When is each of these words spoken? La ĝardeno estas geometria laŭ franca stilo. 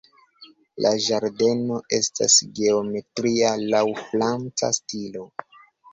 La 0.85 0.93
ĝardeno 1.07 1.77
estas 1.99 2.37
geometria 2.61 3.55
laŭ 3.75 3.83
franca 4.03 4.73
stilo. 4.79 5.29